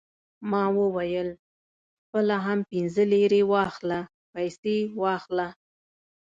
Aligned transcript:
ما 0.51 0.63
وویل: 0.79 1.29
خپله 2.03 2.35
هم 2.45 2.59
پنځه 2.71 3.03
لېرې 3.11 3.41
واخله، 3.51 3.99
پیسې 4.33 4.77
واخله. 5.01 5.47